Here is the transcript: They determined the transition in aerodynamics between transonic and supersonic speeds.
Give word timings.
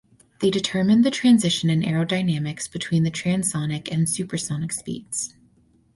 They 0.39 0.49
determined 0.49 1.05
the 1.05 1.11
transition 1.11 1.69
in 1.69 1.81
aerodynamics 1.83 2.67
between 2.71 3.05
transonic 3.05 3.87
and 3.91 4.09
supersonic 4.09 4.71
speeds. 4.71 5.35